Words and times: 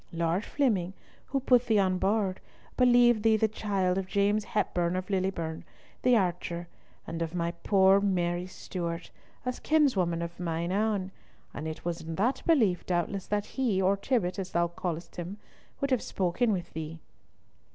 Lord 0.11 0.43
Flemyng, 0.43 0.93
who 1.27 1.39
put 1.39 1.67
thee 1.67 1.77
on 1.77 1.99
board, 1.99 2.39
believed 2.75 3.21
thee 3.21 3.37
the 3.37 3.47
child 3.47 3.99
of 3.99 4.07
James 4.07 4.45
Hepburn 4.45 4.95
of 4.95 5.11
Lillieburn, 5.11 5.61
the 6.01 6.17
archer, 6.17 6.67
and 7.05 7.21
of 7.21 7.35
my 7.35 7.51
poor 7.51 7.99
Mary 8.01 8.47
Stewart, 8.47 9.11
a 9.45 9.51
kinswoman 9.61 10.23
of 10.23 10.39
mine 10.39 10.71
ain; 10.71 11.11
and 11.53 11.67
it 11.67 11.85
was 11.85 12.01
in 12.01 12.15
that 12.15 12.41
belief 12.47 12.83
doubtless 12.87 13.27
that 13.27 13.45
he, 13.45 13.79
or 13.79 13.95
Tibbott, 13.95 14.39
as 14.39 14.53
thou 14.53 14.69
call'st 14.69 15.17
him, 15.17 15.37
would 15.81 15.91
have 15.91 16.01
spoken 16.01 16.51
with 16.51 16.73
thee." 16.73 16.97